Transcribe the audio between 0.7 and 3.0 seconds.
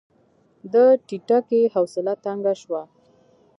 د ټيټکي حوصله تنګه شوه.